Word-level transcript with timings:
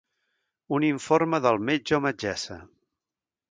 Un 0.77 0.85
informe 0.87 1.41
del 1.47 1.61
metge 1.69 1.99
o 1.99 2.01
metgessa. 2.09 2.61